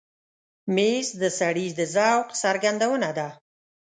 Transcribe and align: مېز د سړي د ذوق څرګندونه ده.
مېز 0.75 1.07
د 1.21 1.23
سړي 1.39 1.67
د 1.77 1.79
ذوق 1.95 2.27
څرګندونه 2.43 3.09
ده. 3.17 3.27